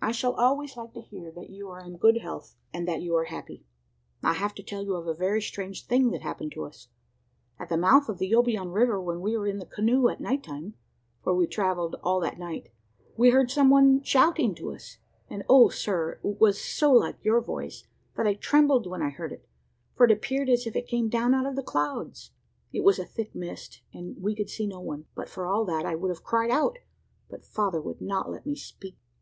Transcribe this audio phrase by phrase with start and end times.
[0.00, 3.14] I shall always like to hear that you are in good health, and that you
[3.16, 3.66] are happy.
[4.22, 6.88] "I have to tell you of a very strange thing that happened to us.
[7.58, 10.42] At the mouth of the Obion river, when we were in the canoe at night
[10.42, 10.72] time
[11.22, 12.70] for we travelled all that night
[13.18, 14.96] we heard some one shouting to us,
[15.28, 16.18] and O Sir!
[16.24, 19.46] it was so like your voice that I trembled when I heard it,
[19.94, 22.30] for it appeared as if it came down out of the clouds.
[22.72, 25.84] It was a thick mist, and we could see no one; but for all that,
[25.84, 26.78] I would have cried out,
[27.28, 28.96] but father would not let me speak.